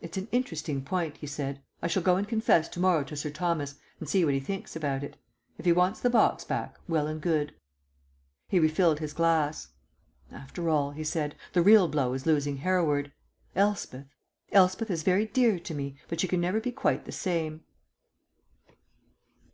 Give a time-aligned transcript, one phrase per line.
[0.00, 1.62] "It's an interesting point," he said.
[1.80, 4.74] "I shall go and confess to morrow to Sir Thomas, and see what he thinks
[4.74, 5.16] about it.
[5.58, 7.54] If he wants the box back, well and good."
[8.48, 9.68] He refilled his glass.
[10.32, 13.12] "After all," he said, "the real blow is losing Hereward.
[13.54, 14.06] Elspeth
[14.50, 17.62] Elspeth is very dear to me, but she can never be quite the same."